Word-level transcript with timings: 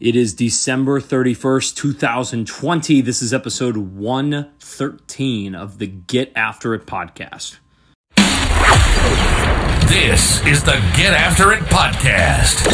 It 0.00 0.14
is 0.14 0.32
December 0.32 1.00
31st, 1.00 1.74
2020. 1.74 3.00
This 3.00 3.20
is 3.20 3.34
episode 3.34 3.76
113 3.76 5.56
of 5.56 5.78
the 5.78 5.88
Get 5.88 6.30
After 6.36 6.72
It 6.72 6.86
podcast. 6.86 7.58
This 9.88 10.46
is 10.46 10.62
the 10.62 10.78
Get 10.96 11.14
After 11.14 11.52
It 11.52 11.62
podcast, 11.64 12.64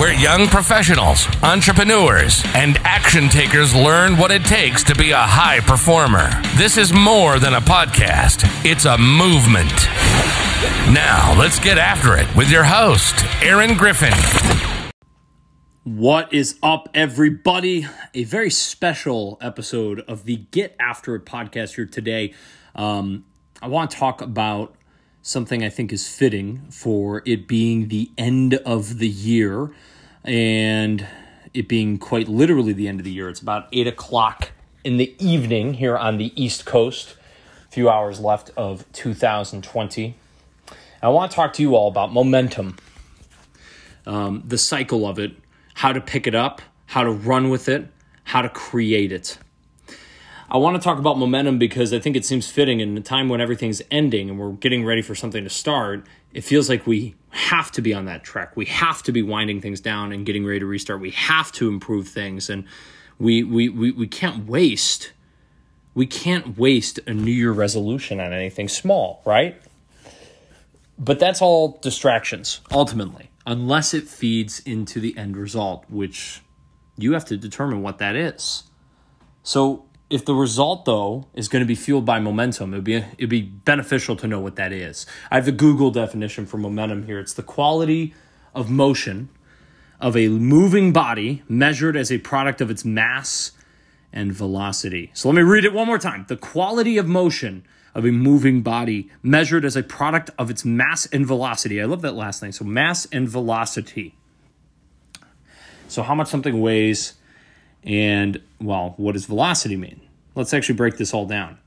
where 0.00 0.14
young 0.14 0.46
professionals, 0.46 1.26
entrepreneurs, 1.42 2.42
and 2.54 2.78
action 2.78 3.28
takers 3.28 3.74
learn 3.74 4.16
what 4.16 4.30
it 4.30 4.46
takes 4.46 4.82
to 4.84 4.94
be 4.94 5.10
a 5.10 5.18
high 5.18 5.60
performer. 5.60 6.30
This 6.56 6.78
is 6.78 6.90
more 6.90 7.38
than 7.38 7.52
a 7.52 7.60
podcast, 7.60 8.48
it's 8.64 8.86
a 8.86 8.96
movement. 8.96 9.88
Now, 10.90 11.38
let's 11.38 11.58
get 11.58 11.76
after 11.76 12.16
it 12.16 12.34
with 12.34 12.50
your 12.50 12.64
host, 12.64 13.14
Aaron 13.42 13.76
Griffin. 13.76 14.73
What 15.84 16.32
is 16.32 16.58
up, 16.62 16.88
everybody? 16.94 17.86
A 18.14 18.24
very 18.24 18.48
special 18.48 19.36
episode 19.42 20.00
of 20.08 20.24
the 20.24 20.36
Get 20.50 20.74
After 20.80 21.14
It 21.14 21.26
podcast 21.26 21.74
here 21.74 21.84
today. 21.84 22.32
Um, 22.74 23.26
I 23.60 23.68
want 23.68 23.90
to 23.90 23.98
talk 23.98 24.22
about 24.22 24.74
something 25.20 25.62
I 25.62 25.68
think 25.68 25.92
is 25.92 26.08
fitting 26.08 26.62
for 26.70 27.22
it 27.26 27.46
being 27.46 27.88
the 27.88 28.10
end 28.16 28.54
of 28.54 28.96
the 28.96 29.08
year 29.10 29.72
and 30.24 31.06
it 31.52 31.68
being 31.68 31.98
quite 31.98 32.28
literally 32.28 32.72
the 32.72 32.88
end 32.88 32.98
of 32.98 33.04
the 33.04 33.12
year. 33.12 33.28
It's 33.28 33.42
about 33.42 33.68
8 33.70 33.86
o'clock 33.86 34.52
in 34.84 34.96
the 34.96 35.14
evening 35.18 35.74
here 35.74 35.98
on 35.98 36.16
the 36.16 36.32
East 36.42 36.64
Coast, 36.64 37.14
a 37.68 37.70
few 37.70 37.90
hours 37.90 38.20
left 38.20 38.50
of 38.56 38.90
2020. 38.94 40.16
I 41.02 41.08
want 41.10 41.30
to 41.30 41.34
talk 41.34 41.52
to 41.52 41.60
you 41.62 41.76
all 41.76 41.88
about 41.88 42.10
momentum, 42.10 42.78
um, 44.06 44.42
the 44.46 44.56
cycle 44.56 45.06
of 45.06 45.18
it 45.18 45.43
how 45.74 45.92
to 45.92 46.00
pick 46.00 46.26
it 46.26 46.34
up, 46.34 46.62
how 46.86 47.02
to 47.02 47.10
run 47.10 47.50
with 47.50 47.68
it, 47.68 47.86
how 48.24 48.42
to 48.42 48.48
create 48.48 49.12
it. 49.12 49.38
I 50.50 50.56
want 50.58 50.76
to 50.76 50.82
talk 50.82 50.98
about 50.98 51.18
momentum 51.18 51.58
because 51.58 51.92
I 51.92 51.98
think 51.98 52.16
it 52.16 52.24
seems 52.24 52.48
fitting 52.48 52.80
in 52.80 52.96
a 52.96 53.00
time 53.00 53.28
when 53.28 53.40
everything's 53.40 53.82
ending 53.90 54.30
and 54.30 54.38
we're 54.38 54.52
getting 54.52 54.84
ready 54.84 55.02
for 55.02 55.14
something 55.14 55.42
to 55.42 55.50
start. 55.50 56.06
It 56.32 56.42
feels 56.42 56.68
like 56.68 56.86
we 56.86 57.14
have 57.30 57.72
to 57.72 57.82
be 57.82 57.92
on 57.92 58.04
that 58.04 58.22
track. 58.22 58.56
We 58.56 58.66
have 58.66 59.02
to 59.04 59.12
be 59.12 59.22
winding 59.22 59.60
things 59.60 59.80
down 59.80 60.12
and 60.12 60.24
getting 60.24 60.44
ready 60.44 60.60
to 60.60 60.66
restart. 60.66 61.00
We 61.00 61.10
have 61.12 61.50
to 61.52 61.68
improve 61.68 62.08
things 62.08 62.48
and 62.48 62.64
we 63.18 63.42
we 63.42 63.68
we, 63.68 63.90
we 63.92 64.06
can't 64.06 64.46
waste 64.46 65.12
we 65.94 66.06
can't 66.06 66.58
waste 66.58 66.98
a 67.06 67.14
new 67.14 67.32
year 67.32 67.52
resolution 67.52 68.18
on 68.18 68.32
anything 68.32 68.68
small, 68.68 69.22
right? 69.24 69.60
But 70.98 71.20
that's 71.20 71.40
all 71.40 71.78
distractions 71.82 72.60
ultimately 72.70 73.30
unless 73.46 73.94
it 73.94 74.08
feeds 74.08 74.60
into 74.60 75.00
the 75.00 75.16
end 75.16 75.36
result, 75.36 75.84
which 75.88 76.42
you 76.96 77.12
have 77.12 77.24
to 77.26 77.36
determine 77.36 77.82
what 77.82 77.98
that 77.98 78.16
is. 78.16 78.64
So, 79.42 79.84
if 80.10 80.24
the 80.24 80.34
result 80.34 80.84
though 80.84 81.26
is 81.34 81.48
going 81.48 81.60
to 81.60 81.66
be 81.66 81.74
fueled 81.74 82.04
by 82.04 82.20
momentum, 82.20 82.72
it'd 82.72 82.84
be 82.84 82.96
it'd 82.96 83.30
be 83.30 83.42
beneficial 83.42 84.16
to 84.16 84.26
know 84.26 84.40
what 84.40 84.56
that 84.56 84.72
is. 84.72 85.06
I 85.30 85.36
have 85.36 85.44
the 85.44 85.52
Google 85.52 85.90
definition 85.90 86.46
for 86.46 86.58
momentum 86.58 87.06
here. 87.06 87.18
It's 87.18 87.34
the 87.34 87.42
quality 87.42 88.14
of 88.54 88.70
motion 88.70 89.30
of 90.00 90.16
a 90.16 90.28
moving 90.28 90.92
body 90.92 91.42
measured 91.48 91.96
as 91.96 92.12
a 92.12 92.18
product 92.18 92.60
of 92.60 92.70
its 92.70 92.84
mass 92.84 93.52
and 94.12 94.32
velocity. 94.32 95.10
So 95.14 95.28
let 95.28 95.34
me 95.34 95.42
read 95.42 95.64
it 95.64 95.72
one 95.72 95.86
more 95.86 95.98
time. 95.98 96.26
The 96.28 96.36
quality 96.36 96.98
of 96.98 97.06
motion 97.06 97.66
of 97.94 98.04
a 98.04 98.10
moving 98.10 98.62
body 98.62 99.08
measured 99.22 99.64
as 99.64 99.76
a 99.76 99.82
product 99.82 100.30
of 100.38 100.50
its 100.50 100.64
mass 100.64 101.06
and 101.06 101.26
velocity. 101.26 101.80
I 101.80 101.84
love 101.84 102.02
that 102.02 102.14
last 102.14 102.40
thing. 102.40 102.52
So, 102.52 102.64
mass 102.64 103.06
and 103.12 103.28
velocity. 103.28 104.14
So, 105.88 106.02
how 106.02 106.14
much 106.14 106.28
something 106.28 106.60
weighs, 106.60 107.14
and 107.82 108.40
well, 108.60 108.94
what 108.96 109.12
does 109.12 109.26
velocity 109.26 109.76
mean? 109.76 110.00
Let's 110.34 110.52
actually 110.52 110.74
break 110.74 110.96
this 110.96 111.14
all 111.14 111.26
down. 111.26 111.58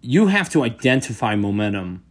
You 0.00 0.26
have 0.26 0.50
to 0.50 0.64
identify 0.64 1.36
momentum, 1.36 2.04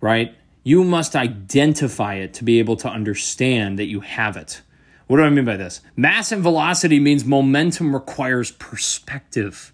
right? 0.00 0.34
You 0.62 0.84
must 0.84 1.16
identify 1.16 2.14
it 2.14 2.34
to 2.34 2.44
be 2.44 2.58
able 2.58 2.76
to 2.76 2.88
understand 2.88 3.78
that 3.78 3.86
you 3.86 4.00
have 4.00 4.36
it. 4.36 4.62
What 5.06 5.16
do 5.16 5.24
I 5.24 5.30
mean 5.30 5.44
by 5.44 5.56
this? 5.56 5.80
Mass 5.96 6.30
and 6.30 6.42
velocity 6.42 7.00
means 7.00 7.24
momentum 7.24 7.94
requires 7.94 8.52
perspective 8.52 9.72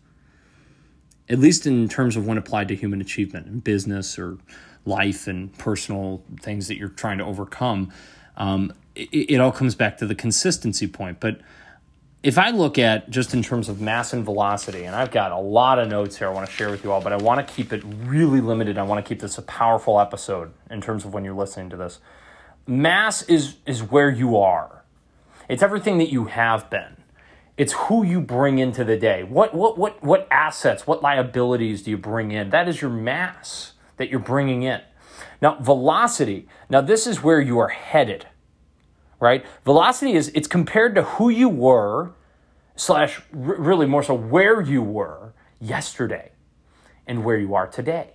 at 1.28 1.38
least 1.38 1.66
in 1.66 1.88
terms 1.88 2.16
of 2.16 2.26
when 2.26 2.38
applied 2.38 2.68
to 2.68 2.76
human 2.76 3.00
achievement 3.00 3.46
in 3.46 3.60
business 3.60 4.18
or 4.18 4.38
life 4.84 5.26
and 5.26 5.56
personal 5.58 6.22
things 6.40 6.68
that 6.68 6.76
you're 6.76 6.88
trying 6.88 7.18
to 7.18 7.24
overcome, 7.24 7.92
um, 8.36 8.72
it, 8.94 9.08
it 9.12 9.40
all 9.40 9.52
comes 9.52 9.74
back 9.74 9.98
to 9.98 10.06
the 10.06 10.14
consistency 10.14 10.86
point. 10.86 11.18
But 11.20 11.40
if 12.22 12.38
I 12.38 12.50
look 12.50 12.78
at 12.78 13.10
just 13.10 13.34
in 13.34 13.42
terms 13.42 13.68
of 13.68 13.80
mass 13.80 14.12
and 14.12 14.24
velocity, 14.24 14.84
and 14.84 14.96
I've 14.96 15.10
got 15.10 15.32
a 15.32 15.38
lot 15.38 15.78
of 15.78 15.88
notes 15.88 16.16
here 16.16 16.28
I 16.28 16.32
want 16.32 16.48
to 16.48 16.52
share 16.52 16.70
with 16.70 16.82
you 16.82 16.90
all, 16.90 17.00
but 17.00 17.12
I 17.12 17.16
want 17.16 17.46
to 17.46 17.54
keep 17.54 17.72
it 17.72 17.82
really 18.04 18.40
limited. 18.40 18.78
I 18.78 18.82
want 18.82 19.04
to 19.04 19.08
keep 19.08 19.20
this 19.20 19.38
a 19.38 19.42
powerful 19.42 20.00
episode 20.00 20.52
in 20.70 20.80
terms 20.80 21.04
of 21.04 21.14
when 21.14 21.24
you're 21.24 21.34
listening 21.34 21.70
to 21.70 21.76
this. 21.76 22.00
Mass 22.66 23.22
is 23.22 23.56
is 23.64 23.82
where 23.82 24.10
you 24.10 24.36
are. 24.38 24.82
It's 25.48 25.62
everything 25.62 25.98
that 25.98 26.10
you 26.10 26.24
have 26.24 26.68
been. 26.68 26.96
It's 27.56 27.72
who 27.72 28.04
you 28.04 28.20
bring 28.20 28.58
into 28.58 28.84
the 28.84 28.96
day. 28.96 29.22
What, 29.22 29.54
what, 29.54 29.78
what, 29.78 30.02
what 30.02 30.28
assets, 30.30 30.86
what 30.86 31.02
liabilities 31.02 31.82
do 31.82 31.90
you 31.90 31.96
bring 31.96 32.30
in? 32.30 32.50
That 32.50 32.68
is 32.68 32.82
your 32.82 32.90
mass 32.90 33.72
that 33.96 34.10
you're 34.10 34.20
bringing 34.20 34.62
in. 34.62 34.80
Now, 35.40 35.58
velocity, 35.60 36.48
now 36.68 36.82
this 36.82 37.06
is 37.06 37.22
where 37.22 37.40
you 37.40 37.58
are 37.58 37.68
headed, 37.68 38.26
right? 39.20 39.44
Velocity 39.64 40.12
is, 40.12 40.30
it's 40.34 40.48
compared 40.48 40.94
to 40.96 41.02
who 41.02 41.30
you 41.30 41.48
were, 41.48 42.12
slash, 42.74 43.22
really 43.32 43.86
more 43.86 44.02
so 44.02 44.14
where 44.14 44.60
you 44.60 44.82
were 44.82 45.32
yesterday 45.60 46.32
and 47.06 47.24
where 47.24 47.38
you 47.38 47.54
are 47.54 47.66
today. 47.66 48.10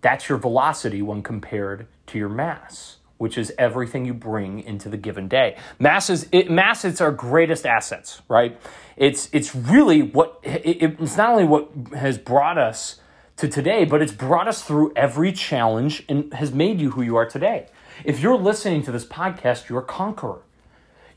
That's 0.00 0.28
your 0.28 0.38
velocity 0.38 1.02
when 1.02 1.22
compared 1.22 1.88
to 2.06 2.18
your 2.18 2.28
mass 2.28 2.98
which 3.18 3.38
is 3.38 3.52
everything 3.58 4.04
you 4.04 4.14
bring 4.14 4.60
into 4.60 4.88
the 4.88 4.96
given 4.96 5.28
day. 5.28 5.56
Mass 5.78 6.10
is 6.10 6.28
it, 6.32 6.50
mass 6.50 6.84
is 6.84 7.00
our 7.00 7.12
greatest 7.12 7.66
assets, 7.66 8.22
right? 8.28 8.58
It's 8.96 9.28
it's 9.32 9.54
really 9.54 10.02
what 10.02 10.38
it, 10.42 10.82
it's 11.00 11.16
not 11.16 11.30
only 11.30 11.44
what 11.44 11.70
has 11.94 12.18
brought 12.18 12.58
us 12.58 13.00
to 13.36 13.48
today, 13.48 13.84
but 13.84 14.00
it's 14.02 14.12
brought 14.12 14.48
us 14.48 14.62
through 14.62 14.92
every 14.96 15.32
challenge 15.32 16.04
and 16.08 16.32
has 16.34 16.52
made 16.52 16.80
you 16.80 16.92
who 16.92 17.02
you 17.02 17.16
are 17.16 17.26
today. 17.26 17.66
If 18.04 18.20
you're 18.20 18.36
listening 18.36 18.82
to 18.84 18.92
this 18.92 19.04
podcast, 19.04 19.68
you're 19.68 19.80
a 19.80 19.84
conqueror. 19.84 20.40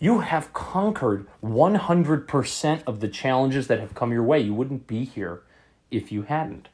You 0.01 0.19
have 0.19 0.53
conquered 0.53 1.27
100% 1.43 2.83
of 2.87 2.99
the 3.01 3.09
challenges 3.09 3.67
that 3.67 3.81
have 3.81 3.95
come 3.95 4.13
your 4.13 4.23
way. 4.23 4.39
You 4.39 4.53
wouldn't 4.53 4.87
be 4.87 5.03
here 5.03 5.41
if 5.91 6.09
you 6.11 6.21
hadn't 6.23 6.69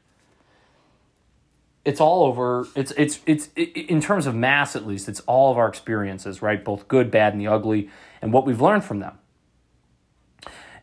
it's 1.86 2.02
all 2.02 2.26
over. 2.26 2.68
It's 2.76 2.92
it's 2.98 3.20
it's 3.26 3.50
in 3.56 4.02
terms 4.02 4.26
of 4.26 4.36
mass 4.36 4.76
at 4.76 4.86
least 4.86 5.08
it's 5.08 5.22
all 5.22 5.52
of 5.52 5.58
our 5.58 5.70
experiences 5.70 6.42
right? 6.42 6.64
Both 6.64 6.88
good 6.88 7.12
bad 7.12 7.34
and 7.34 7.42
the 7.42 7.48
ugly 7.48 7.90
and 8.22 8.34
what 8.34 8.46
we've 8.46 8.60
learned 8.60 8.84
from 8.84 9.00
them. 9.00 9.20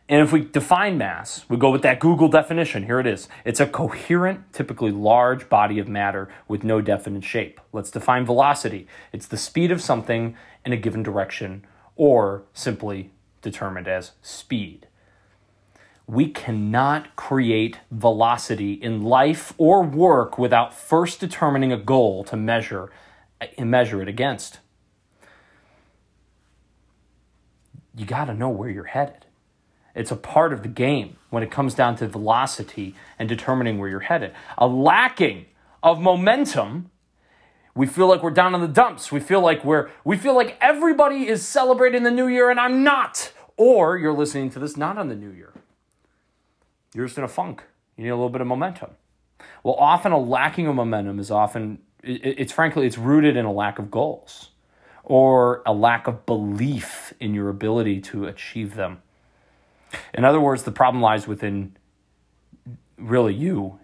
And 0.09 0.21
if 0.21 0.31
we 0.31 0.41
define 0.41 0.97
mass 0.97 1.45
we 1.49 1.57
go 1.57 1.69
with 1.69 1.81
that 1.81 1.99
google 1.99 2.29
definition. 2.29 2.83
Here 2.83 2.99
it 2.99 3.05
is. 3.05 3.27
It's 3.43 3.59
a 3.59 3.67
coherent 3.67 4.53
typically 4.53 4.91
large 4.91 5.49
body 5.49 5.77
of 5.77 5.89
matter 5.89 6.29
with 6.47 6.63
no 6.63 6.79
definite 6.79 7.25
shape. 7.25 7.59
Let's 7.73 7.91
define 7.91 8.25
velocity. 8.25 8.87
It's 9.11 9.27
the 9.27 9.37
speed 9.37 9.71
of 9.71 9.81
something 9.81 10.37
in 10.65 10.71
a 10.71 10.77
given 10.77 11.03
direction 11.03 11.65
or 11.97 12.43
simply 12.53 13.11
determined 13.41 13.89
as 13.89 14.13
speed 14.21 14.87
we 16.07 16.27
cannot 16.27 17.15
create 17.15 17.79
velocity 17.89 18.73
in 18.73 19.01
life 19.01 19.53
or 19.57 19.81
work 19.81 20.37
without 20.37 20.73
first 20.73 21.19
determining 21.19 21.71
a 21.71 21.77
goal 21.77 22.23
to 22.25 22.35
measure 22.35 22.91
and 23.57 23.71
measure 23.71 24.01
it 24.01 24.07
against. 24.07 24.59
You 27.95 28.05
got 28.05 28.25
to 28.25 28.33
know 28.33 28.49
where 28.49 28.69
you're 28.69 28.85
headed. 28.85 29.25
It's 29.95 30.11
a 30.11 30.15
part 30.15 30.51
of 30.51 30.63
the 30.63 30.67
game 30.67 31.17
when 31.29 31.43
it 31.43 31.51
comes 31.51 31.75
down 31.75 31.95
to 31.97 32.07
velocity 32.07 32.95
and 33.19 33.29
determining 33.29 33.77
where 33.77 33.87
you're 33.87 33.99
headed. 34.01 34.33
A 34.57 34.67
lacking 34.67 35.45
of 35.83 36.01
momentum, 36.01 36.89
we 37.75 37.85
feel 37.85 38.07
like 38.07 38.23
we're 38.23 38.31
down 38.31 38.55
in 38.55 38.61
the 38.61 38.67
dumps. 38.67 39.11
We 39.11 39.19
feel 39.19 39.41
like 39.41 39.63
we're 39.63 39.89
we 40.03 40.17
feel 40.17 40.35
like 40.35 40.57
everybody 40.59 41.27
is 41.27 41.47
celebrating 41.47 42.03
the 42.03 42.11
new 42.11 42.27
year 42.27 42.49
and 42.49 42.59
I'm 42.59 42.83
not. 42.83 43.31
Or 43.55 43.97
you're 43.97 44.13
listening 44.13 44.49
to 44.51 44.59
this 44.59 44.75
not 44.75 44.97
on 44.97 45.09
the 45.09 45.15
new 45.15 45.29
year 45.29 45.53
you're 46.93 47.05
just 47.05 47.17
in 47.17 47.23
a 47.23 47.27
funk. 47.27 47.63
You 47.97 48.05
need 48.05 48.09
a 48.09 48.15
little 48.15 48.29
bit 48.29 48.41
of 48.41 48.47
momentum. 48.47 48.91
Well, 49.63 49.75
often 49.75 50.11
a 50.11 50.19
lacking 50.19 50.67
of 50.67 50.75
momentum 50.75 51.19
is 51.19 51.31
often, 51.31 51.79
it's 52.03 52.51
frankly, 52.51 52.85
it's 52.85 52.97
rooted 52.97 53.35
in 53.35 53.45
a 53.45 53.51
lack 53.51 53.79
of 53.79 53.91
goals 53.91 54.49
or 55.03 55.61
a 55.65 55.73
lack 55.73 56.07
of 56.07 56.25
belief 56.25 57.13
in 57.19 57.33
your 57.33 57.49
ability 57.49 57.99
to 58.01 58.25
achieve 58.25 58.75
them. 58.75 59.01
In 60.13 60.25
other 60.25 60.39
words, 60.39 60.63
the 60.63 60.71
problem 60.71 61.01
lies 61.01 61.27
within 61.27 61.75
really 62.97 63.33
you. 63.33 63.79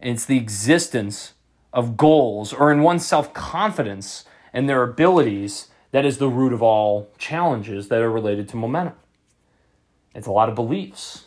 And 0.00 0.14
it's 0.14 0.24
the 0.24 0.36
existence 0.36 1.34
of 1.72 1.96
goals 1.96 2.52
or 2.52 2.72
in 2.72 2.82
one's 2.82 3.04
self 3.04 3.34
confidence 3.34 4.24
and 4.52 4.68
their 4.68 4.82
abilities 4.82 5.68
that 5.90 6.04
is 6.04 6.18
the 6.18 6.28
root 6.28 6.52
of 6.52 6.62
all 6.62 7.10
challenges 7.18 7.88
that 7.88 8.00
are 8.00 8.10
related 8.10 8.48
to 8.50 8.56
momentum. 8.56 8.94
It's 10.14 10.26
a 10.26 10.32
lot 10.32 10.48
of 10.48 10.54
beliefs. 10.54 11.24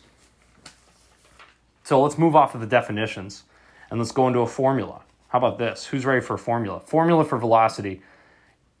So 1.82 2.02
let's 2.02 2.18
move 2.18 2.36
off 2.36 2.54
of 2.54 2.60
the 2.60 2.66
definitions 2.66 3.44
and 3.90 3.98
let's 3.98 4.12
go 4.12 4.28
into 4.28 4.40
a 4.40 4.46
formula. 4.46 5.02
How 5.28 5.38
about 5.38 5.58
this? 5.58 5.86
Who's 5.86 6.04
ready 6.04 6.20
for 6.20 6.34
a 6.34 6.38
formula? 6.38 6.80
Formula 6.80 7.24
for 7.24 7.38
velocity. 7.38 8.02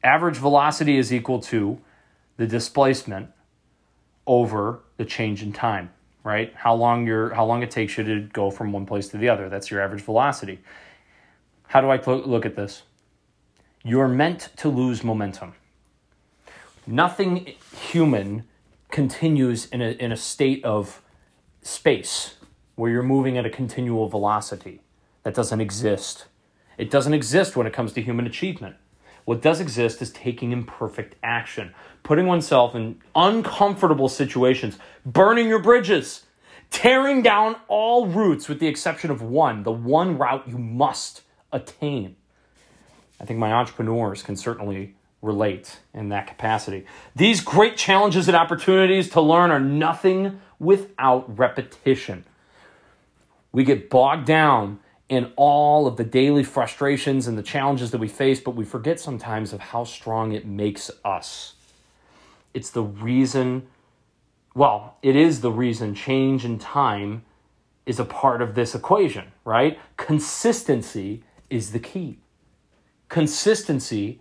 Average 0.04 0.36
velocity 0.36 0.98
is 0.98 1.12
equal 1.12 1.40
to 1.40 1.80
the 2.36 2.46
displacement 2.46 3.30
over 4.26 4.80
the 4.96 5.04
change 5.04 5.42
in 5.42 5.52
time, 5.52 5.90
right? 6.22 6.52
How 6.54 6.74
long 6.74 7.06
your 7.06 7.34
how 7.34 7.44
long 7.44 7.62
it 7.62 7.70
takes 7.70 7.98
you 7.98 8.04
to 8.04 8.20
go 8.20 8.50
from 8.50 8.72
one 8.72 8.86
place 8.86 9.08
to 9.08 9.16
the 9.16 9.28
other. 9.28 9.48
That's 9.48 9.70
your 9.70 9.80
average 9.80 10.02
velocity. 10.02 10.60
How 11.68 11.80
do 11.80 11.90
I 11.90 11.96
look 11.96 12.46
at 12.46 12.54
this? 12.54 12.82
You're 13.82 14.08
meant 14.08 14.50
to 14.58 14.68
lose 14.68 15.02
momentum. 15.02 15.54
Nothing 16.86 17.54
human 17.90 18.44
continues 18.90 19.66
in 19.66 19.80
a, 19.80 19.90
in 19.92 20.12
a 20.12 20.16
state 20.16 20.64
of 20.64 21.00
space 21.62 22.34
where 22.74 22.90
you're 22.90 23.02
moving 23.02 23.38
at 23.38 23.46
a 23.46 23.50
continual 23.50 24.08
velocity. 24.08 24.80
That 25.22 25.34
doesn't 25.34 25.60
exist. 25.60 26.26
It 26.78 26.90
doesn't 26.90 27.14
exist 27.14 27.56
when 27.56 27.66
it 27.66 27.72
comes 27.72 27.92
to 27.92 28.02
human 28.02 28.26
achievement. 28.26 28.76
What 29.24 29.40
does 29.40 29.60
exist 29.60 30.02
is 30.02 30.10
taking 30.10 30.50
imperfect 30.50 31.14
action, 31.22 31.74
putting 32.02 32.26
oneself 32.26 32.74
in 32.74 33.00
uncomfortable 33.14 34.08
situations, 34.08 34.78
burning 35.06 35.48
your 35.48 35.60
bridges, 35.60 36.26
tearing 36.70 37.22
down 37.22 37.56
all 37.68 38.06
routes 38.06 38.48
with 38.48 38.58
the 38.58 38.66
exception 38.66 39.10
of 39.10 39.22
one, 39.22 39.62
the 39.62 39.70
one 39.70 40.18
route 40.18 40.48
you 40.48 40.58
must 40.58 41.22
attain. 41.52 42.16
I 43.20 43.24
think 43.24 43.38
my 43.38 43.52
entrepreneurs 43.52 44.22
can 44.22 44.34
certainly 44.34 44.96
relate 45.20 45.78
in 45.94 46.08
that 46.08 46.26
capacity. 46.26 46.84
These 47.14 47.40
great 47.40 47.76
challenges 47.76 48.26
and 48.26 48.36
opportunities 48.36 49.08
to 49.10 49.20
learn 49.20 49.52
are 49.52 49.60
nothing 49.60 50.40
without 50.58 51.38
repetition. 51.38 52.24
We 53.52 53.64
get 53.64 53.90
bogged 53.90 54.26
down 54.26 54.80
in 55.08 55.30
all 55.36 55.86
of 55.86 55.96
the 55.96 56.04
daily 56.04 56.42
frustrations 56.42 57.26
and 57.26 57.36
the 57.36 57.42
challenges 57.42 57.90
that 57.90 57.98
we 57.98 58.08
face, 58.08 58.40
but 58.40 58.54
we 58.54 58.64
forget 58.64 58.98
sometimes 58.98 59.52
of 59.52 59.60
how 59.60 59.84
strong 59.84 60.32
it 60.32 60.46
makes 60.46 60.90
us. 61.04 61.54
It's 62.54 62.70
the 62.70 62.82
reason, 62.82 63.66
well, 64.54 64.96
it 65.02 65.14
is 65.14 65.42
the 65.42 65.52
reason 65.52 65.94
change 65.94 66.44
in 66.46 66.58
time 66.58 67.24
is 67.84 68.00
a 68.00 68.04
part 68.04 68.40
of 68.40 68.54
this 68.54 68.74
equation, 68.74 69.32
right? 69.44 69.78
Consistency 69.96 71.22
is 71.50 71.72
the 71.72 71.78
key. 71.78 72.18
Consistency 73.08 74.20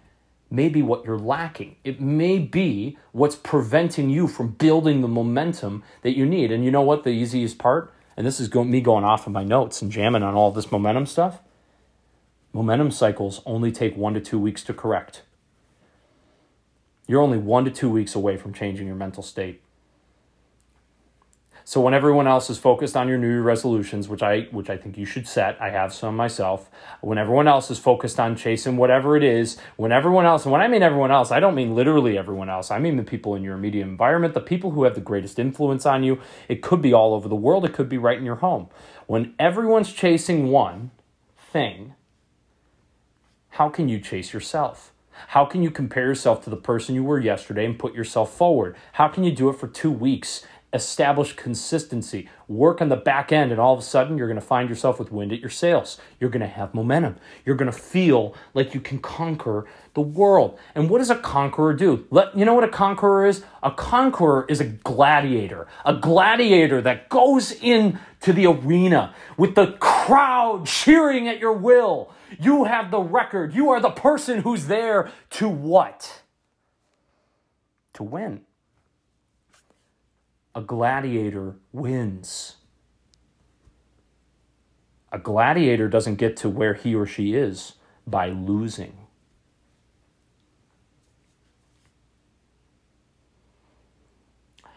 may 0.50 0.68
be 0.68 0.81
what 0.81 1.06
you're 1.06 1.18
lacking. 1.18 1.78
It 1.86 2.01
may 2.01 2.38
be 2.38 2.98
what's 3.13 3.38
preventing 3.38 4.10
you 4.10 4.28
from 4.28 4.50
building 4.50 5.00
the 5.00 5.07
momentum 5.07 5.83
that 6.01 6.18
you 6.18 6.25
need. 6.25 6.51
And 6.51 6.66
you 6.66 6.72
know 6.72 6.81
what 6.81 7.06
the 7.06 7.12
easiest 7.12 7.57
part? 7.57 7.94
And 8.21 8.27
this 8.27 8.39
is 8.39 8.50
go- 8.50 8.63
me 8.63 8.81
going 8.81 9.03
off 9.03 9.25
of 9.25 9.33
my 9.33 9.44
notes 9.44 9.81
and 9.81 9.91
jamming 9.91 10.21
on 10.21 10.35
all 10.35 10.51
this 10.51 10.71
momentum 10.71 11.07
stuff, 11.07 11.39
momentum 12.53 12.91
cycles 12.91 13.41
only 13.47 13.71
take 13.71 13.97
one 13.97 14.13
to 14.13 14.21
two 14.21 14.38
weeks 14.38 14.63
to 14.65 14.75
correct. 14.75 15.23
You're 17.07 17.23
only 17.23 17.39
one 17.39 17.65
to 17.65 17.71
two 17.71 17.89
weeks 17.89 18.13
away 18.13 18.38
from 18.38 18.53
changing 18.53 18.85
your 18.85 18.95
mental 18.95 19.23
state. 19.23 19.63
So 21.71 21.79
when 21.79 21.94
everyone 21.94 22.27
else 22.27 22.50
is 22.50 22.57
focused 22.57 22.97
on 22.97 23.07
your 23.07 23.18
New 23.18 23.29
Year 23.29 23.41
resolutions, 23.41 24.09
which 24.09 24.21
I 24.21 24.41
which 24.51 24.69
I 24.69 24.75
think 24.75 24.97
you 24.97 25.06
should 25.06 25.25
set, 25.25 25.56
I 25.62 25.69
have 25.69 25.94
some 25.94 26.18
myself. 26.18 26.69
When 27.00 27.18
everyone 27.18 27.47
else 27.47 27.71
is 27.71 27.79
focused 27.79 28.19
on 28.19 28.35
chasing 28.35 28.75
whatever 28.75 29.15
it 29.15 29.23
is, 29.23 29.57
when 29.77 29.94
everyone 29.94 30.25
else, 30.25 30.44
and 30.44 30.51
when 30.51 30.59
I 30.59 30.68
mean 30.68 30.83
everyone 30.83 31.12
else, 31.12 31.31
I 31.31 31.39
don't 31.39 31.56
mean 31.56 31.73
literally 31.73 32.18
everyone 32.18 32.50
else. 32.50 32.71
I 32.71 32.79
mean 32.79 32.97
the 32.97 33.03
people 33.03 33.35
in 33.35 33.41
your 33.41 33.56
immediate 33.56 33.88
environment, 33.88 34.33
the 34.33 34.41
people 34.41 34.71
who 34.71 34.83
have 34.83 34.95
the 34.95 35.00
greatest 35.00 35.39
influence 35.39 35.85
on 35.85 36.03
you. 36.03 36.19
It 36.50 36.62
could 36.62 36.81
be 36.81 36.91
all 36.91 37.13
over 37.13 37.29
the 37.29 37.38
world, 37.38 37.63
it 37.63 37.71
could 37.71 37.88
be 37.88 37.97
right 37.97 38.18
in 38.18 38.25
your 38.25 38.44
home. 38.44 38.68
When 39.07 39.33
everyone's 39.39 39.94
chasing 39.94 40.50
one 40.50 40.91
thing, 41.38 41.94
how 43.51 43.69
can 43.69 43.88
you 43.88 44.01
chase 44.01 44.33
yourself? 44.33 44.91
How 45.27 45.45
can 45.45 45.63
you 45.63 45.71
compare 45.71 46.07
yourself 46.07 46.44
to 46.44 46.50
the 46.50 46.57
person 46.57 46.95
you 46.95 47.03
were 47.03 47.19
yesterday 47.19 47.63
and 47.63 47.79
put 47.79 47.94
yourself 47.94 48.35
forward? 48.35 48.75
How 48.94 49.07
can 49.07 49.23
you 49.23 49.31
do 49.31 49.50
it 49.50 49.57
for 49.57 49.68
two 49.68 49.91
weeks 49.91 50.45
establish 50.73 51.33
consistency, 51.33 52.29
work 52.47 52.81
on 52.81 52.89
the 52.89 52.95
back 52.95 53.31
end, 53.31 53.51
and 53.51 53.59
all 53.59 53.73
of 53.73 53.79
a 53.79 53.83
sudden 53.83 54.18
you're 54.18 54.27
going 54.27 54.39
to 54.39 54.45
find 54.45 54.69
yourself 54.69 55.00
with 55.00 55.12
wind 55.12 55.33
at 55.33 55.39
your 55.39 55.50
sails. 55.50 56.00
You're 56.19 56.29
going 56.29 56.41
to 56.41 56.47
have 56.47 56.73
momentum. 56.73 57.18
You're 57.45 57.57
going 57.57 57.71
to 57.71 57.77
feel 57.77 58.35
like 58.53 58.73
you 58.73 58.79
can 58.79 59.00
conquer 59.00 59.68
the 59.94 60.01
world. 60.01 60.57
And 60.73 60.89
what 60.89 61.00
does 61.00 61.09
a 61.09 61.18
conqueror 61.18 61.73
do? 61.73 62.07
Let 62.09 62.38
you 62.38 62.45
know 62.45 62.53
what 62.53 62.63
a 62.63 62.69
conqueror 62.69 63.25
is? 63.25 63.44
A 63.62 63.71
conqueror 63.71 64.45
is 64.47 64.62
a 64.62 64.65
gladiator. 64.65 65.68
A 65.85 65.94
gladiator 65.94 66.81
that 66.81 67.09
goes 67.09 67.51
into 67.51 68.31
the 68.31 68.45
arena 68.45 69.13
with 69.38 69.56
the 69.56 69.73
crowd 69.79 70.65
cheering 70.65 71.27
at 71.27 71.39
your 71.39 71.53
will. 71.53 72.13
You 72.39 72.63
have 72.63 72.91
the 72.91 73.01
record. 73.01 73.53
You 73.53 73.71
are 73.71 73.81
the 73.81 73.89
person 73.89 74.39
who's 74.39 74.68
there 74.68 75.12
to 75.31 75.50
what? 75.50 76.21
To 77.95 78.03
win 78.03 78.45
a 80.53 80.62
gladiator 80.62 81.56
wins. 81.71 82.57
A 85.12 85.19
gladiator 85.19 85.88
doesn't 85.88 86.15
get 86.15 86.38
to 86.38 86.50
where 86.50 86.74
he 86.74 86.95
or 86.95 87.06
she 87.06 87.33
is 87.33 87.74
by 88.07 88.30
losing. 88.30 88.98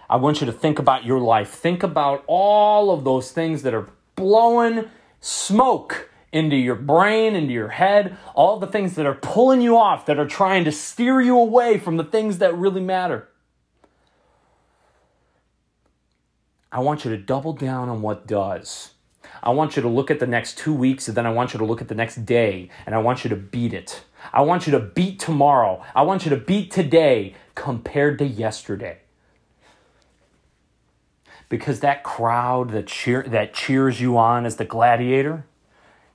I 0.09 0.17
want 0.17 0.41
you 0.41 0.47
to 0.47 0.53
think 0.53 0.79
about 0.79 1.05
your 1.05 1.19
life. 1.19 1.51
Think 1.51 1.83
about 1.83 2.25
all 2.27 2.91
of 2.91 3.05
those 3.05 3.33
things 3.33 3.63
that 3.63 3.75
are 3.75 3.89
blowing 4.17 4.91
smoke 5.21 6.11
into 6.33 6.57
your 6.57 6.75
brain, 6.75 7.35
into 7.35 7.53
your 7.53 7.69
head, 7.69 8.17
all 8.35 8.59
the 8.59 8.67
things 8.67 8.97
that 8.97 9.07
are 9.07 9.15
pulling 9.15 9.61
you 9.61 9.79
off, 9.79 10.05
that 10.07 10.19
are 10.19 10.27
trying 10.27 10.65
to 10.65 10.73
steer 10.73 11.21
you 11.21 11.39
away 11.39 11.79
from 11.79 11.97
the 11.97 12.05
things 12.05 12.39
that 12.39 12.57
really 12.57 12.81
matter. 12.81 13.29
I 16.75 16.81
want 16.81 17.05
you 17.05 17.13
to 17.13 17.17
double 17.17 17.53
down 17.53 17.89
on 17.89 18.03
what 18.03 18.27
does. 18.27 18.95
I 19.45 19.51
want 19.51 19.77
you 19.77 19.83
to 19.83 19.89
look 19.89 20.11
at 20.11 20.19
the 20.19 20.27
next 20.27 20.59
two 20.59 20.75
weeks 20.75 21.07
and 21.07 21.17
then 21.17 21.25
I 21.25 21.31
want 21.31 21.55
you 21.55 21.59
to 21.59 21.65
look 21.65 21.81
at 21.81 21.87
the 21.87 21.95
next 21.95 22.27
day 22.27 22.69
and 22.85 22.97
I 22.97 22.99
want 22.99 23.23
you 23.23 23.31
to 23.31 23.37
beat 23.37 23.73
it. 23.73 24.03
I 24.33 24.41
want 24.41 24.67
you 24.67 24.73
to 24.73 24.81
beat 24.81 25.21
tomorrow. 25.21 25.85
I 25.95 26.03
want 26.03 26.25
you 26.25 26.31
to 26.31 26.37
beat 26.37 26.73
today 26.73 27.37
compared 27.55 28.19
to 28.19 28.27
yesterday. 28.27 28.99
Because 31.49 31.79
that 31.79 32.03
crowd 32.03 32.71
that 32.71 32.89
cheer 32.89 33.23
that 33.23 33.55
cheers 33.55 34.01
you 34.01 34.19
on 34.19 34.45
as 34.45 34.57
the 34.57 34.65
gladiator, 34.65 35.47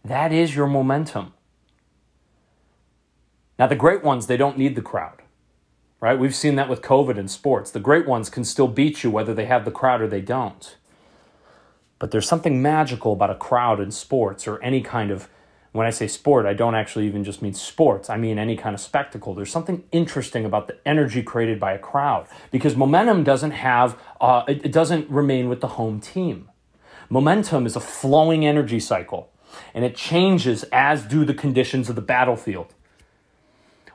that 0.03 0.33
is 0.33 0.57
your 0.57 0.67
momentum. 0.67 1.31
Now 3.57 3.67
the 3.67 3.75
great 3.77 4.03
ones, 4.03 4.27
they 4.27 4.35
don't 4.35 4.57
need 4.57 4.75
the 4.75 4.81
crowd 4.81 5.18
right? 6.01 6.17
We've 6.17 6.35
seen 6.35 6.55
that 6.55 6.69
with 6.69 6.81
COVID 6.81 7.17
in 7.17 7.27
sports. 7.27 7.71
The 7.71 7.79
great 7.79 8.07
ones 8.07 8.29
can 8.29 8.43
still 8.43 8.67
beat 8.67 9.03
you 9.03 9.11
whether 9.11 9.33
they 9.33 9.45
have 9.45 9.65
the 9.65 9.71
crowd 9.71 10.01
or 10.01 10.07
they 10.07 10.21
don't. 10.21 10.75
But 11.97 12.11
there's 12.11 12.27
something 12.27 12.61
magical 12.61 13.13
about 13.13 13.29
a 13.29 13.35
crowd 13.35 13.79
in 13.79 13.91
sports 13.91 14.47
or 14.47 14.61
any 14.63 14.81
kind 14.81 15.11
of, 15.11 15.27
when 15.73 15.85
I 15.85 15.89
say 15.89 16.07
sport, 16.07 16.45
I 16.45 16.53
don't 16.53 16.73
actually 16.73 17.05
even 17.07 17.25
just 17.25 17.41
mean 17.41 17.53
sports, 17.53 18.09
I 18.09 18.15
mean 18.15 18.39
any 18.39 18.55
kind 18.55 18.73
of 18.73 18.79
spectacle. 18.79 19.33
There's 19.33 19.51
something 19.51 19.83
interesting 19.91 20.45
about 20.45 20.67
the 20.67 20.77
energy 20.87 21.21
created 21.21 21.59
by 21.59 21.73
a 21.73 21.79
crowd 21.79 22.27
because 22.51 22.77
momentum 22.77 23.25
doesn't 23.25 23.51
have, 23.51 23.99
uh, 24.21 24.43
it, 24.47 24.65
it 24.65 24.71
doesn't 24.71 25.09
remain 25.09 25.49
with 25.49 25.59
the 25.59 25.67
home 25.67 25.99
team. 25.99 26.49
Momentum 27.09 27.65
is 27.65 27.75
a 27.75 27.81
flowing 27.81 28.45
energy 28.45 28.79
cycle 28.79 29.31
and 29.73 29.83
it 29.83 29.95
changes 29.95 30.63
as 30.71 31.03
do 31.03 31.25
the 31.25 31.33
conditions 31.33 31.89
of 31.89 31.95
the 31.95 32.01
battlefield 32.01 32.73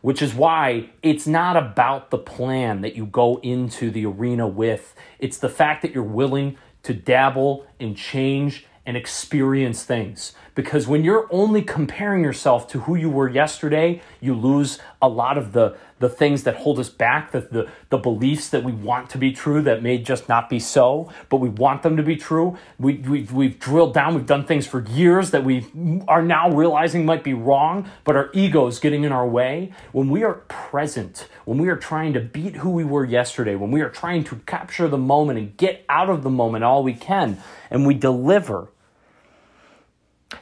which 0.05 0.21
is 0.21 0.35
why 0.35 0.91
it's 1.03 1.27
not 1.27 1.57
about 1.57 2.11
the 2.11 2.19
plan 2.19 2.83
that 2.83 2.95
you 2.95 3.07
go 3.07 3.41
into 3.43 3.91
the 3.91 4.05
arena 4.05 4.47
with. 4.47 4.95
It's 5.19 5.39
the 5.39 5.49
fact 5.49 5.81
that 5.81 5.95
you're 5.95 6.03
willing 6.03 6.59
to 6.83 6.93
dabble 6.93 7.67
and 7.81 7.97
change 7.97 8.67
and 8.85 8.99
experience 8.99 9.83
things. 9.83 10.35
Because 10.55 10.87
when 10.87 11.05
you're 11.05 11.27
only 11.31 11.63
comparing 11.63 12.23
yourself 12.23 12.69
to 12.69 12.81
who 12.81 12.97
you 12.97 13.09
were 13.09 13.31
yesterday, 13.31 14.03
you 14.21 14.35
lose 14.35 14.79
a 15.01 15.09
lot 15.09 15.39
of 15.39 15.53
the, 15.53 15.75
the 16.05 16.09
things 16.11 16.43
that 16.43 16.57
hold 16.57 16.79
us 16.79 16.91
back, 16.91 17.33
the, 17.33 17.41
the, 17.41 17.71
the 17.89 17.97
beliefs 17.97 18.51
that 18.51 18.63
we 18.63 18.73
want 18.73 19.09
to 19.09 19.17
be 19.17 19.33
true 19.33 19.63
that 19.63 19.83
may 19.83 19.97
just 19.97 20.29
not 20.29 20.51
be 20.51 20.61
so, 20.61 21.11
but 21.31 21.39
we 21.39 21.49
want 21.49 21.83
them 21.83 21.97
to 21.97 22.03
be 22.03 22.15
true. 22.15 22.59
We, 22.79 22.97
we've, 22.99 23.33
we've 23.33 23.59
drilled 23.59 23.95
down, 23.95 24.15
we've 24.15 24.27
done 24.27 24.45
things 24.45 24.67
for 24.67 24.85
years 24.85 25.31
that 25.31 25.45
we 25.45 25.67
are 26.07 26.21
now 26.21 26.51
realizing 26.51 27.07
might 27.07 27.25
be 27.25 27.33
wrong, 27.33 27.89
but 28.05 28.17
our 28.17 28.29
ego 28.35 28.67
is 28.67 28.79
getting 28.79 29.05
in 29.05 29.13
our 29.13 29.27
way. 29.27 29.73
When 29.93 30.11
we 30.11 30.25
are 30.25 30.35
present, 30.49 31.27
when 31.47 31.57
we 31.57 31.69
are 31.71 31.77
trying 31.77 32.13
to 32.13 32.21
beat 32.21 32.57
who 32.57 32.69
we 32.71 32.85
were 32.85 33.07
yesterday, 33.07 33.55
when 33.55 33.71
we 33.71 33.81
are 33.81 33.89
trying 33.89 34.25
to 34.25 34.37
capture 34.47 34.87
the 34.89 34.99
moment 34.99 35.39
and 35.39 35.57
get 35.57 35.87
out 35.89 36.11
of 36.11 36.23
the 36.23 36.31
moment 36.31 36.65
all 36.65 36.83
we 36.83 36.93
can, 36.95 37.39
and 37.71 37.87
we 37.87 37.95
deliver 37.95 38.69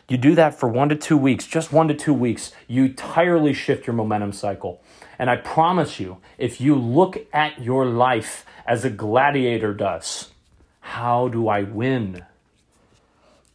You 0.08 0.18
do 0.18 0.34
that 0.34 0.54
for 0.58 0.68
one 0.68 0.88
to 0.90 0.96
two 0.96 1.16
weeks, 1.16 1.46
just 1.46 1.72
one 1.72 1.88
to 1.88 1.94
two 1.94 2.14
weeks, 2.14 2.52
you 2.68 2.84
entirely 2.86 3.52
shift 3.54 3.86
your 3.86 3.94
momentum 3.94 4.32
cycle. 4.32 4.82
And 5.22 5.30
I 5.30 5.36
promise 5.36 6.00
you, 6.00 6.16
if 6.36 6.60
you 6.60 6.74
look 6.74 7.28
at 7.32 7.62
your 7.62 7.86
life 7.86 8.44
as 8.66 8.84
a 8.84 8.90
gladiator 8.90 9.72
does, 9.72 10.32
how 10.80 11.28
do 11.28 11.46
I 11.46 11.62
win? 11.62 12.24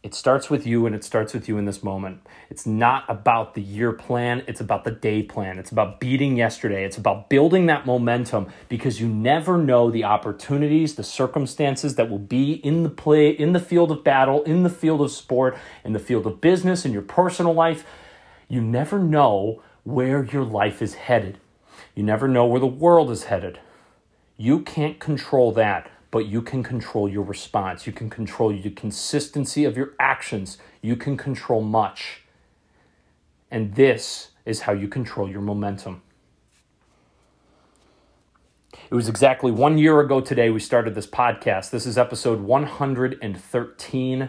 It 0.02 0.14
starts 0.14 0.48
with 0.48 0.66
you 0.66 0.86
and 0.86 0.94
it 0.94 1.04
starts 1.04 1.34
with 1.34 1.46
you 1.46 1.58
in 1.58 1.66
this 1.66 1.82
moment. 1.82 2.26
It's 2.48 2.64
not 2.64 3.04
about 3.06 3.52
the 3.52 3.60
year 3.60 3.92
plan, 3.92 4.44
it's 4.46 4.62
about 4.62 4.84
the 4.84 4.90
day 4.90 5.22
plan. 5.22 5.58
It's 5.58 5.70
about 5.70 6.00
beating 6.00 6.38
yesterday. 6.38 6.86
It's 6.86 6.96
about 6.96 7.28
building 7.28 7.66
that 7.66 7.84
momentum 7.84 8.46
because 8.70 8.98
you 8.98 9.06
never 9.06 9.58
know 9.58 9.90
the 9.90 10.04
opportunities, 10.04 10.94
the 10.94 11.04
circumstances 11.04 11.96
that 11.96 12.08
will 12.08 12.18
be 12.18 12.52
in 12.52 12.82
the 12.82 12.88
play, 12.88 13.28
in 13.28 13.52
the 13.52 13.60
field 13.60 13.90
of 13.90 14.02
battle, 14.02 14.42
in 14.44 14.62
the 14.62 14.70
field 14.70 15.02
of 15.02 15.10
sport, 15.10 15.54
in 15.84 15.92
the 15.92 15.98
field 15.98 16.26
of 16.26 16.40
business, 16.40 16.86
in 16.86 16.94
your 16.94 17.02
personal 17.02 17.52
life. 17.52 17.84
You 18.48 18.62
never 18.62 18.98
know 18.98 19.60
where 19.84 20.24
your 20.24 20.44
life 20.44 20.80
is 20.80 20.94
headed. 20.94 21.38
You 21.98 22.04
never 22.04 22.28
know 22.28 22.46
where 22.46 22.60
the 22.60 22.66
world 22.68 23.10
is 23.10 23.24
headed. 23.24 23.58
You 24.36 24.60
can't 24.60 25.00
control 25.00 25.50
that 25.54 25.90
but 26.12 26.26
you 26.26 26.42
can 26.42 26.62
control 26.62 27.08
your 27.08 27.24
response. 27.24 27.88
You 27.88 27.92
can 27.92 28.08
control 28.08 28.50
the 28.50 28.70
consistency 28.70 29.64
of 29.64 29.76
your 29.76 29.94
actions. 29.98 30.58
You 30.80 30.94
can 30.94 31.16
control 31.16 31.60
much. 31.60 32.22
And 33.50 33.74
this 33.74 34.28
is 34.44 34.60
how 34.60 34.74
you 34.74 34.86
control 34.86 35.28
your 35.28 35.40
momentum. 35.40 36.02
It 38.90 38.94
was 38.94 39.08
exactly 39.08 39.50
one 39.50 39.76
year 39.76 39.98
ago 39.98 40.20
today 40.20 40.50
we 40.50 40.60
started 40.60 40.94
this 40.94 41.08
podcast. 41.08 41.70
This 41.70 41.84
is 41.84 41.98
episode 41.98 42.42
113. 42.42 44.28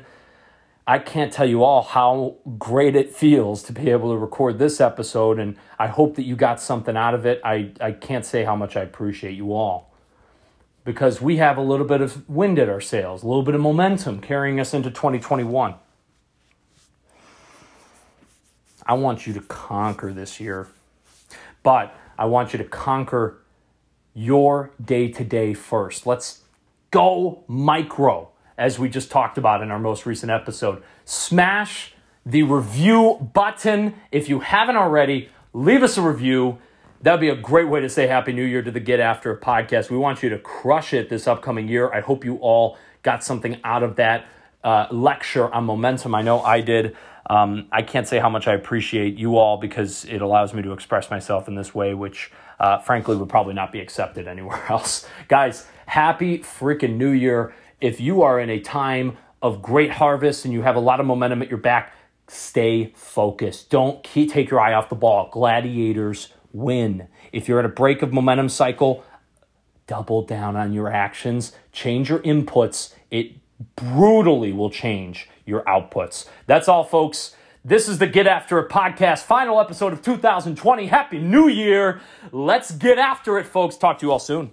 I 0.90 0.98
can't 0.98 1.32
tell 1.32 1.48
you 1.48 1.64
all 1.64 1.84
how 1.84 2.38
great 2.58 2.96
it 2.96 3.14
feels 3.14 3.62
to 3.64 3.74
be 3.74 3.92
able 3.92 4.12
to 4.12 4.18
record 4.18 4.58
this 4.58 4.82
episode, 4.82 5.38
and 5.38 5.56
I 5.78 5.86
hope 5.86 6.16
that 6.16 6.24
you 6.24 6.36
got 6.36 6.60
something 6.60 6.98
out 6.98 7.14
of 7.14 7.28
it. 7.28 7.40
I, 7.46 7.74
I 7.80 7.92
can't 7.92 8.26
say 8.26 8.44
how 8.44 8.56
much 8.56 8.76
I 8.76 8.82
appreciate 8.82 9.34
you 9.34 9.54
all 9.54 9.94
because 10.84 11.22
we 11.22 11.38
have 11.38 11.58
a 11.60 11.62
little 11.62 11.86
bit 11.86 12.02
of 12.02 12.28
wind 12.28 12.58
at 12.58 12.70
our 12.70 12.82
sails, 12.82 13.22
a 13.22 13.28
little 13.28 13.44
bit 13.44 13.54
of 13.54 13.62
momentum 13.62 14.20
carrying 14.20 14.60
us 14.60 14.74
into 14.74 14.90
2021. 14.90 15.76
I 18.84 18.94
want 18.96 19.28
you 19.28 19.34
to 19.34 19.42
conquer 19.42 20.12
this 20.12 20.40
year, 20.40 20.70
but 21.62 21.96
I 22.18 22.26
want 22.26 22.52
you 22.52 22.58
to 22.58 22.66
conquer 22.66 23.38
your 24.16 24.72
day 24.84 25.10
to 25.10 25.24
day 25.24 25.54
first. 25.54 26.08
Let's 26.08 26.42
go 26.90 27.44
micro, 27.48 28.32
as 28.60 28.78
we 28.78 28.90
just 28.90 29.10
talked 29.10 29.38
about 29.40 29.64
in 29.64 29.72
our 29.72 29.80
most 29.80 30.06
recent 30.06 30.32
episode. 30.32 30.84
Smash 31.06 31.94
the 32.26 32.44
review 32.44 33.30
button. 33.34 33.96
If 34.12 34.30
you 34.30 34.42
haven't 34.42 34.76
already, 34.76 35.30
leave 35.54 35.82
us 35.82 35.98
a 35.98 36.02
review 36.02 36.60
that 37.02 37.14
would 37.14 37.22
be 37.22 37.30
a 37.30 37.36
great 37.36 37.70
way 37.70 37.80
to 37.80 37.88
say 37.88 38.08
Happy 38.08 38.34
New 38.34 38.44
Year 38.44 38.62
to 38.62 38.72
the 38.72 38.80
Get 38.82 39.00
After 39.00 39.34
podcast. 39.38 39.90
We 39.90 39.98
want 39.98 40.22
you 40.22 40.28
to 40.30 40.38
crush 40.38 40.94
it 40.94 41.08
this 41.08 41.28
upcoming 41.28 41.70
year. 41.70 41.90
I 41.94 42.02
hope 42.02 42.26
you 42.26 42.36
all 42.38 42.78
got 43.04 43.24
something 43.24 43.58
out 43.64 43.84
of 43.84 43.96
that 43.96 44.26
uh, 44.66 44.88
lecture 44.92 45.50
on 45.54 45.64
momentum. 45.64 46.14
I 46.14 46.24
know 46.24 46.42
I 46.42 46.60
did. 46.60 46.98
Um, 47.30 47.68
I 47.72 47.84
can't 47.84 48.06
say 48.06 48.20
how 48.20 48.30
much 48.30 48.50
I 48.50 48.54
appreciate 48.54 49.18
you 49.18 49.38
all 49.38 49.56
because 49.56 50.04
it 50.06 50.22
allows 50.22 50.54
me 50.54 50.62
to 50.64 50.74
express 50.74 51.10
myself 51.10 51.48
in 51.48 51.56
this 51.56 51.74
way, 51.74 51.94
which 51.94 52.32
uh, 52.60 52.80
frankly 52.80 53.16
would 53.16 53.30
probably 53.30 53.54
not 53.54 53.72
be 53.72 53.80
accepted 53.80 54.28
anywhere 54.28 54.62
else. 54.70 55.08
Guys, 55.30 55.68
happy 55.86 56.40
freaking 56.40 56.98
New 56.98 57.12
Year. 57.12 57.54
If 57.82 58.02
you 58.02 58.24
are 58.24 58.40
in 58.40 58.50
a 58.50 58.60
time 58.60 59.18
of 59.42 59.62
great 59.62 59.92
harvest 59.92 60.44
and 60.44 60.54
you 60.54 60.62
have 60.64 60.76
a 60.76 60.82
lot 60.82 61.00
of 61.00 61.06
momentum 61.06 61.42
at 61.42 61.50
your 61.50 61.60
back, 61.60 61.94
stay 62.28 62.92
focused. 62.96 63.70
Don't 63.70 64.04
keep, 64.04 64.32
take 64.32 64.50
your 64.50 64.60
eye 64.60 64.74
off 64.74 64.90
the 64.90 64.96
ball. 64.96 65.30
Gladiators 65.32 66.34
win. 66.52 67.08
If 67.32 67.48
you're 67.48 67.60
at 67.60 67.66
a 67.66 67.70
break 67.70 68.02
of 68.02 68.12
momentum 68.12 68.50
cycle, 68.50 69.04
double 69.88 70.24
down 70.24 70.56
on 70.56 70.74
your 70.74 70.92
actions, 70.92 71.54
change 71.72 72.10
your 72.10 72.20
inputs. 72.20 72.94
It 73.10 73.34
brutally 73.76 74.52
will 74.52 74.70
change 74.70 75.30
your 75.46 75.64
outputs. 75.64 76.28
That's 76.48 76.68
all, 76.68 76.84
folks. 76.84 77.36
This 77.64 77.88
is 77.88 77.98
the 77.98 78.08
Get 78.08 78.28
After 78.28 78.60
It 78.60 78.70
podcast, 78.70 79.24
final 79.24 79.60
episode 79.60 79.94
of 79.94 80.02
2020. 80.02 80.88
Happy 80.88 81.20
New 81.20 81.48
Year. 81.48 82.02
Let's 82.32 82.72
get 82.72 82.98
after 82.98 83.38
it, 83.38 83.46
folks. 83.46 83.78
Talk 83.78 84.00
to 84.00 84.06
you 84.06 84.12
all 84.12 84.20
soon. 84.20 84.52